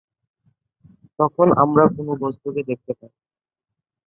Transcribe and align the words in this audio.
তখন 1.19 1.47
আমরা 1.63 1.83
কোন 1.95 2.07
বস্তুকে 2.21 2.61
দেখতে 2.69 2.91
পাই। 2.99 3.11